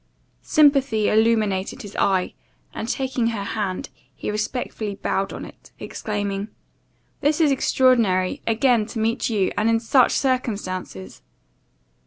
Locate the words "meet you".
8.99-9.51